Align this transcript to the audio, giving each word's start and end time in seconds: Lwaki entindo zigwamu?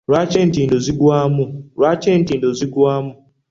Lwaki 0.09 0.35
entindo 0.45 0.75
zigwamu? 2.53 3.13